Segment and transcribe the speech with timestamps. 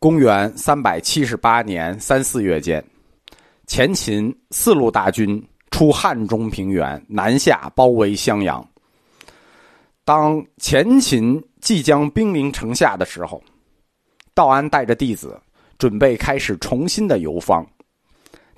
[0.00, 2.82] 公元三百七十八年三四月间，
[3.66, 8.66] 前秦四路大军出汉中平原，南下包围襄阳。
[10.02, 13.42] 当前秦即将兵临城下的时候，
[14.32, 15.38] 道安带着弟子
[15.76, 17.62] 准备开始重新的游方，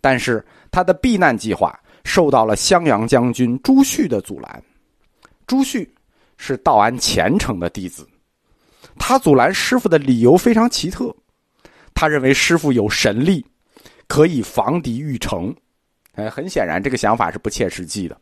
[0.00, 4.62] 但是他的避难计划受到了襄阳将军朱旭的阻拦。
[5.48, 5.93] 朱旭
[6.36, 8.09] 是道安虔诚的弟子，
[8.96, 11.12] 他阻拦师傅的理由非常奇特，
[12.02, 13.46] 他认为师傅有神力，
[14.08, 15.54] 可以防敌御城。
[16.14, 18.20] 哎，很显然这个想法是不切实际的。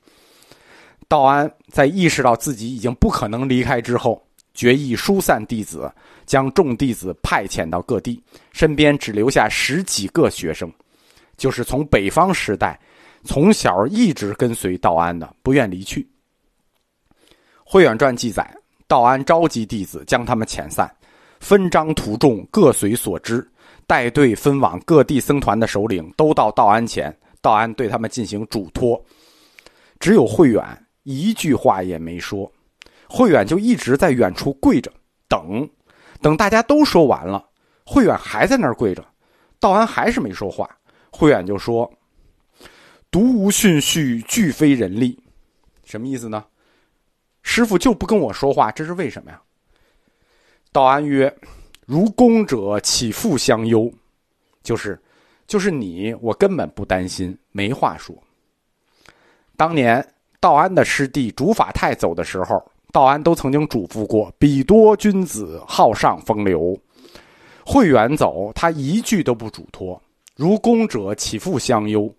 [1.08, 5.90] 道安在意识到自己已经不可能离开之后，决意疏散弟子，
[6.26, 10.70] 将众弟子派遣到各地，身边只留下十几个学生，
[11.38, 12.78] 就是从北方时代
[13.24, 16.02] 从小一直跟随道安的，不愿离去。
[17.64, 18.54] 《慧远传》记载，
[18.86, 20.94] 道安召集弟子，将他们遣散，
[21.40, 23.50] 分章图众，各随所知，
[23.90, 29.04] 带队分往各地僧团的首领都到道安前，道安对他们进行嘱托，
[29.98, 30.64] 只有慧远。
[31.02, 32.48] 一句话也没说，
[33.08, 34.92] 慧远就一直在远处跪着
[35.26, 35.68] 等，
[36.22, 37.44] 等大家都说完了，
[37.84, 39.04] 慧远还在那儿跪着，
[39.58, 40.70] 道安还是没说话。
[41.10, 41.92] 慧远就说
[43.10, 45.20] ：“独无训序，俱非人力。”
[45.84, 46.44] 什么意思呢？
[47.42, 49.42] 师傅就不跟我说话，这是为什么呀？
[50.70, 51.36] 道安曰
[51.90, 53.92] ：“如公者，岂复相忧？
[54.62, 54.96] 就是，
[55.48, 58.14] 就是你，我根本不担心，没话说。
[59.56, 60.00] 当年。”
[60.38, 66.74] 道安的师弟竺法泰走的时候，道安都曾经嘱咐过：“彼多君子，好上风流。”
[67.66, 70.00] 慧远走，他一句都不嘱托。
[70.36, 72.10] 如公者，岂复相忧？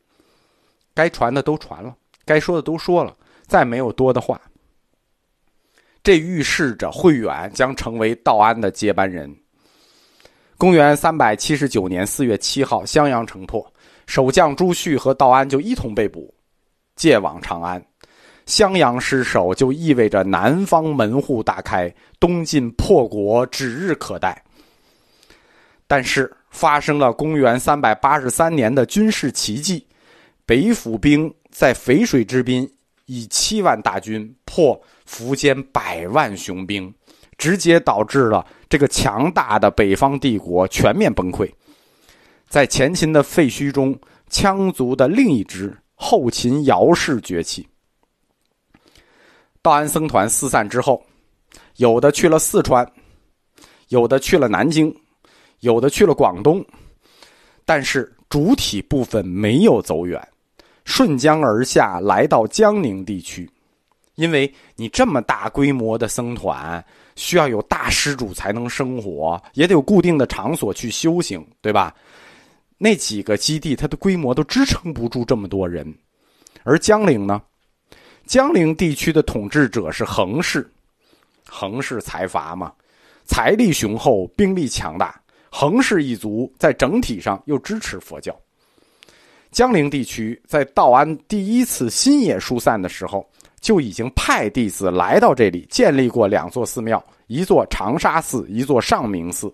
[0.94, 3.16] 该传的都传了，该说的都说了，
[3.48, 4.40] 再没有多的话。
[6.04, 9.36] 这预示着慧远将成为道安的接班人。
[10.62, 13.66] 公元三百七十九年四月七号，襄阳城破，
[14.06, 16.32] 守将朱旭和道安就一同被捕，
[16.96, 17.84] 借往长安。
[18.46, 24.40] 襄阳失守，就意味着南方门户大开，东晋破国指日可待。
[25.88, 29.84] 但是发生了公元三百八十三年的军事奇迹，
[30.46, 32.72] 北府兵在淝水之滨
[33.08, 34.80] 以七万大军破
[35.10, 36.94] 苻坚百万雄兵，
[37.40, 41.52] 直接导致了这个强大的北方帝国全面崩溃。
[42.48, 43.94] 在前秦的废墟中，
[44.30, 47.68] 羌族的另一支后秦姚氏崛起。
[49.62, 51.06] 道安僧团四散之后，
[51.76, 52.90] 有的去了四川，
[53.90, 54.96] 有的去了南京，
[55.60, 56.66] 有的去了广东，
[57.66, 60.26] 但是主体部分没有走远，
[60.86, 63.52] 顺江而下来到江宁地区。
[64.22, 66.84] 因为你这么大规模的僧团，
[67.16, 71.92] 需要有大施主才能生活，也得有固定的场所去修行，对吧？
[72.78, 75.92] 那几个基地，它的规模都支撑不住这么多人，
[76.64, 77.42] 而江陵呢？
[78.28, 80.72] 江陵地区的统治者是恒氏，
[81.48, 82.72] 恒氏财阀嘛，
[83.26, 85.20] 财力雄厚，兵力强大。
[85.50, 88.40] 恒氏一族在整体上又支持佛教。
[89.52, 93.30] 江陵地区在道安第一次新野疏散的时候，
[93.62, 99.54] 就已经派弟子来到这里，建立过两座寺庙，一座长沙寺，一座上明寺。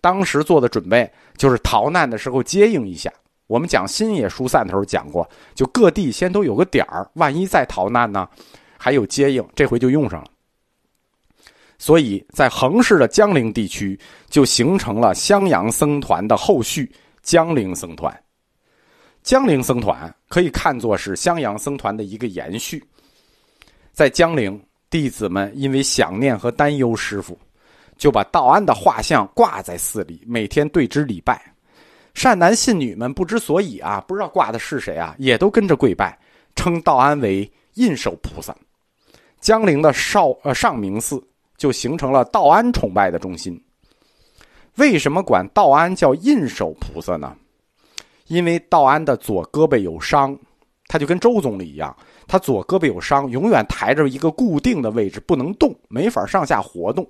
[0.00, 3.10] 当时做的准备就是逃难的时候接应一下。
[3.46, 8.28] 我们讲新野疏散的时候讲过，就各地先都有个点儿，万一再逃难呢，
[8.78, 9.44] 还有接应。
[9.54, 10.26] 这回就用上了。
[11.78, 13.98] 所以在横氏的江陵地区，
[14.28, 16.90] 就形成了襄阳僧团的后续——
[17.22, 18.22] 江陵僧团。
[19.22, 22.82] 江陵僧团可以看作是襄阳僧团的一个延续。
[23.92, 27.38] 在江陵，弟子们因为想念和担忧师傅，
[27.98, 31.40] 就把道安的画像挂在寺里，每天对之礼拜。
[32.14, 36.18] 善男信女们不知所以啊，不知道挂的是谁啊，也都跟着跪拜，
[36.54, 38.54] 称道安为印守菩萨。
[39.40, 41.22] 江陵的少呃上明寺
[41.56, 43.62] 就形成了道安崇拜的中心。
[44.76, 47.36] 为什么管道安叫印守菩萨呢？
[48.26, 50.38] 因为道安的左胳膊有伤，
[50.86, 51.94] 他就跟周总理一样，
[52.32, 57.06] 他左胳膊有伤，永远抬着一个固定的位置，不能动，没法上下活动。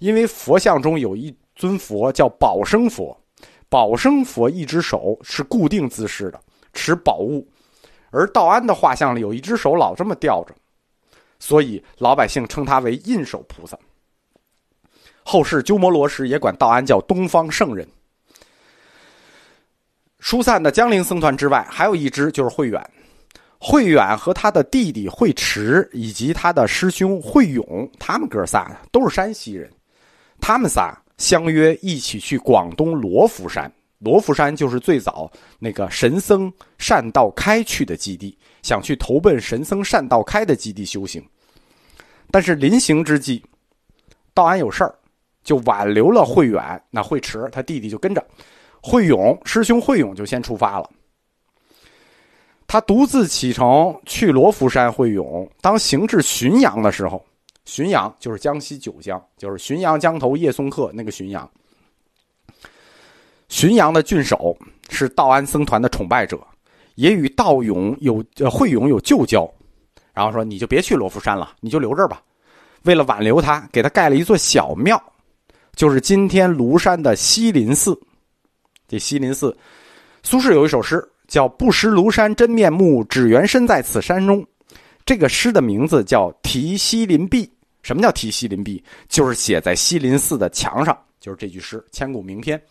[0.00, 3.18] 因为佛像中有一尊佛叫宝生佛。
[3.70, 6.38] 宝生佛一只手是固定姿势的，
[6.74, 7.48] 持宝物，
[8.10, 10.54] 而道安的画像里有一只手老这么吊着，
[11.38, 13.78] 所以老百姓称他为印手菩萨。
[15.22, 17.88] 后世鸠摩罗什也管道安叫东方圣人。
[20.18, 22.90] 疏散的江陵僧团之外，还有一支就是慧远。
[23.64, 29.70] 慧远和他的弟弟慧持以及他的师兄慧勇，他们哥仨都是山西人，
[30.40, 30.98] 他们仨。
[31.18, 33.72] 相约一起去广东罗浮山。
[34.00, 35.30] 罗浮山就是最早
[35.60, 41.24] 那个神僧善道开去的基地，想去投奔神僧善道开的基地修行。
[42.32, 43.40] 但是临行之际，
[44.34, 44.92] 道安有事儿，
[45.44, 46.82] 就挽留了慧远。
[46.90, 48.26] 那慧持他弟弟就跟着，
[48.82, 50.90] 慧勇师兄慧勇就先出发了。
[52.72, 55.46] 他独自启程去罗浮山会勇。
[55.60, 57.22] 当行至浔阳的时候，
[57.66, 61.46] 浔阳就是江西九江，就是浔阳江头叶送客那个浔阳。
[63.50, 64.56] 浔阳的郡守
[64.88, 66.40] 是道安僧团的崇拜者，
[66.94, 69.46] 也与道勇有呃慧勇有旧交，
[70.14, 72.22] 然后说你就别去罗浮山了，你就留这儿吧。
[72.84, 74.98] 为了挽留他，给他盖了一座小庙，
[75.76, 77.94] 就是今天庐山的西林寺。
[78.88, 79.54] 这西林寺，
[80.22, 81.06] 苏轼有一首诗。
[81.32, 84.46] 叫不识庐山真面目，只缘身在此山中。
[85.06, 87.46] 这个诗的名字叫《题西林壁》。
[87.82, 88.84] 什么叫题西林壁？
[89.08, 92.62] 就是写在西林寺的墙上，就是这句诗，千古名篇。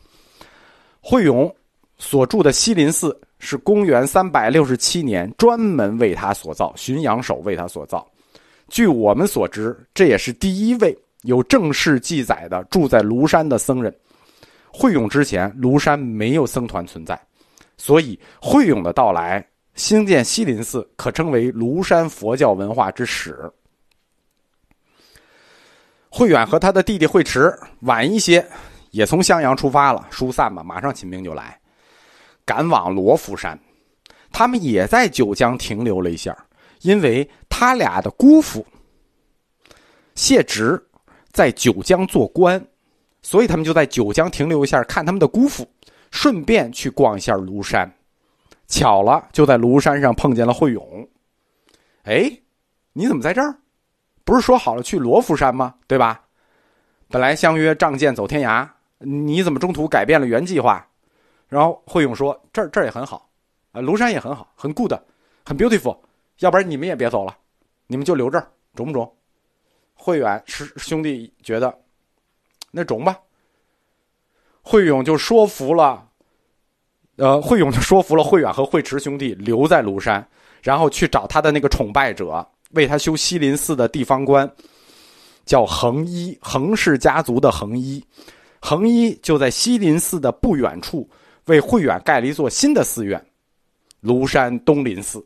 [1.00, 1.52] 慧勇
[1.98, 8.08] 所住的西林寺是公元三百六十七年专门为他所造，浔阳守为他所造。
[8.68, 13.92] 据我们所知，这也是第一位有正式记载的住在庐山的僧人。
[14.72, 17.20] 慧勇之前，庐山没有僧团存在。
[17.84, 19.44] 所以，慧勇的到来，
[19.74, 23.52] 兴建西林寺，可称为庐山佛教文化之始。
[26.12, 28.48] 慧远和他的弟弟慧持晚一些，
[28.92, 31.60] 也从襄阳出发了，疏散吧，马上秦兵就来，
[32.46, 33.60] 赶往罗浮山。
[34.32, 36.38] 他们也在九江停留了一下，
[36.82, 38.64] 因为他俩的姑父
[40.14, 40.80] 谢直
[41.32, 42.64] 在九江做官，
[43.24, 45.68] 所以他们就在九江停留一下，看他们的姑父。
[46.12, 47.92] 顺便去逛一下庐山，
[48.68, 51.08] 巧了，就在庐山上碰见了慧勇。
[52.04, 52.32] 哎，
[52.94, 53.58] 你怎么在这儿？
[54.24, 55.76] 不是说好了去罗浮山吗？
[55.88, 56.24] 对吧？
[57.08, 58.68] 本来相约仗剑走天涯，
[59.00, 60.88] 你怎么中途改变了原计划？
[61.48, 63.30] 然后慧勇说：“这儿这儿也很好，
[63.74, 64.94] 啊，庐山也很好，很 good，
[65.44, 65.98] 很 beautiful。
[66.40, 67.38] 要不然你们也别走了，
[67.88, 69.14] 你们就留这儿，中不中？”
[69.94, 71.78] 慧远师兄弟觉得，
[72.72, 73.20] 那中吧。
[74.62, 76.08] 慧勇就说服了，
[77.18, 80.26] 呃，慧勇就说服了慧远和慧持兄弟留在庐山，
[80.62, 84.50] 然后去找他的那个崇拜者，为他修西林寺的地方官，
[85.46, 88.04] 叫恒一，恒氏家族的恒一，
[88.60, 91.10] 恒一就在西林寺的不远处
[91.46, 93.24] 为慧远盖了一座新的寺院，
[94.04, 95.26] 庐山东林寺，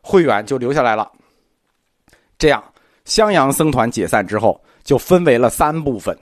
[0.00, 1.10] 慧远就留下来了。
[2.36, 2.62] 这样，
[3.04, 6.18] 襄阳僧团解散之后，就分为了三部分。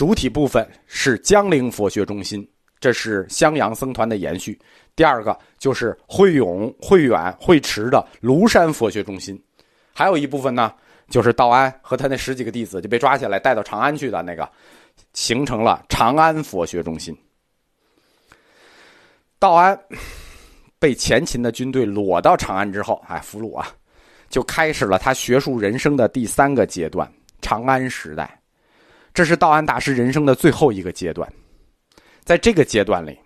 [0.00, 2.48] 主体部分是江陵佛学中心，
[2.80, 4.58] 这是襄阳僧团的延续。
[4.96, 9.38] 第二个就是慧永、慧远、慧持的庐山佛学中心，
[9.92, 10.72] 还有一部分呢，
[11.10, 14.50] 就是道安和他那十几个弟子就被抓起来带到长安去的那个，
[15.12, 17.14] 形成了长安佛学中心。
[19.38, 19.78] 道安
[20.78, 23.68] 被前秦的军队裸到长安之后，哎，俘虏啊，
[24.30, 27.06] 就开始了他学术人生的第三个阶段——
[27.42, 28.39] 长安时代。
[29.20, 31.30] 这是道安大师人生的最后一个阶段，
[32.24, 33.18] 在这个阶段里，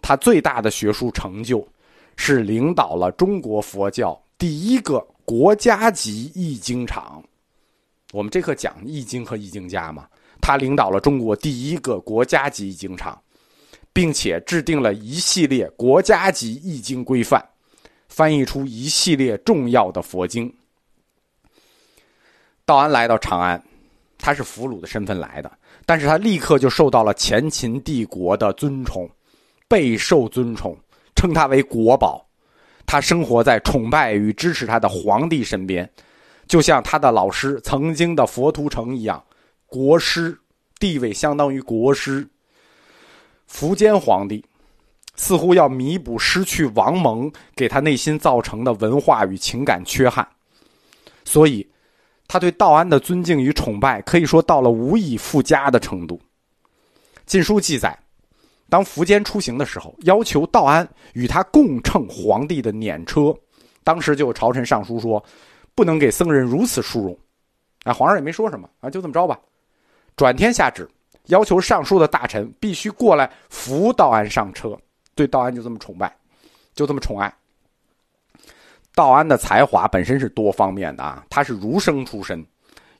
[0.00, 1.64] 他最大的学术成就
[2.16, 7.22] 是领导了中国佛教第一个国家级译经场。
[8.10, 10.08] 我们这课讲译经和译经家嘛，
[10.40, 13.16] 他领导了中国第一个国家级译经场，
[13.92, 17.40] 并且制定了一系列国家级译经规范，
[18.08, 20.52] 翻译出一系列重要的佛经。
[22.64, 23.62] 道安来到长安。
[24.22, 25.50] 他是俘虏的身份来的，
[25.84, 29.10] 但是他立刻就受到了前秦帝国的尊崇，
[29.66, 30.78] 备受尊崇，
[31.16, 32.24] 称他为国宝。
[32.86, 35.90] 他生活在崇拜与支持他的皇帝身边，
[36.46, 39.20] 就像他的老师曾经的佛图澄一样，
[39.66, 40.38] 国师
[40.78, 42.24] 地位相当于国师。
[43.50, 44.44] 苻坚皇帝
[45.16, 50.24] 似乎要弥补失去王蒙给他内心造成的文化与情感缺憾，
[51.24, 51.66] 所以。
[52.32, 56.16] 他对道安的尊敬与崇拜可以说到了无以复加的程度。
[57.26, 57.94] 《晋书》记载，
[58.70, 63.36] 当苻坚出行的时候，要求道安与他共乘皇帝的辇车。
[63.84, 65.22] 当时就有朝臣上书说，
[65.74, 67.14] 不能给僧人如此殊荣。
[67.84, 69.38] 啊，皇上也没说什么啊，就这么着吧。
[70.16, 70.88] 转天下旨，
[71.26, 74.74] 要求上书的大臣必须过来扶道安上车。
[75.14, 76.10] 对道安就这么崇拜，
[76.74, 77.30] 就这么宠爱。
[78.94, 82.44] 道安的才华本身是多方面的啊，他是儒生出身，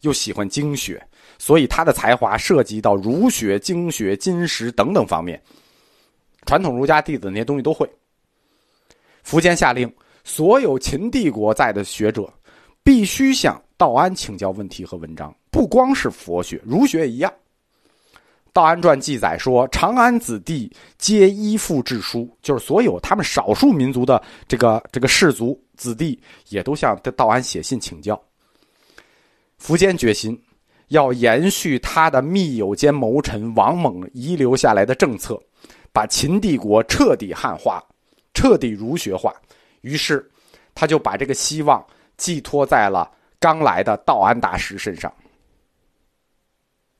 [0.00, 1.00] 又喜欢经学，
[1.38, 5.40] 所以他的才华涉及到儒学、经学、金石等等方面，
[6.46, 7.88] 传统儒家弟子那些东西都会。
[9.24, 9.92] 苻坚下令，
[10.24, 12.32] 所有秦帝国在的学者，
[12.82, 17.32] 必须向道安请教问题和文章，不光是佛学，儒学也一样。
[18.54, 26.16] 道安传》记载说，长安子弟皆依附致书，就是所有他们少数民族的这个这个氏族子弟，
[26.50, 28.20] 也都向道安写信请教。
[29.60, 30.40] 苻坚决心
[30.88, 35.42] 要延续他的密友兼谋臣王猛遗留下来的政策，
[35.92, 37.82] 把秦帝国彻底汉化，
[38.32, 39.34] 彻底儒学化。
[39.80, 40.24] 于是，
[40.72, 41.84] 他就把这个希望
[42.16, 43.10] 寄托在了
[43.40, 45.12] 刚来的道安大师身上。